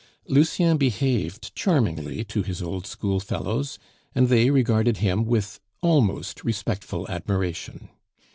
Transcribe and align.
Lucien 0.27 0.77
behaved 0.77 1.53
charmingly 1.53 2.23
to 2.23 2.41
his 2.41 2.59
old 2.59 2.87
schoolfellows, 2.87 3.77
and 4.15 4.29
they 4.29 4.49
regarded 4.49 4.97
him 4.97 5.25
with 5.25 5.59
almost 5.83 6.43
respectful 6.43 7.07
admiration. 7.07 7.87